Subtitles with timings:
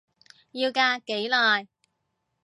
[0.53, 1.67] 要隔幾耐？